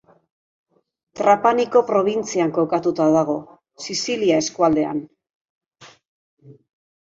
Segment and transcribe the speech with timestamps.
[1.19, 3.35] Trapaniko probintzian kokatuta dago,
[3.89, 5.03] Sizilia eskualdean.